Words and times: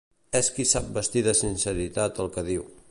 És 0.39 0.47
qui 0.55 0.65
sap 0.69 0.89
vestir 0.95 1.23
de 1.29 1.37
sinceritat 1.43 2.25
el 2.25 2.35
que 2.39 2.49
diu. 2.53 2.71